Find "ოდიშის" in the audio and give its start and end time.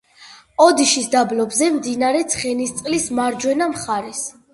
0.63-1.09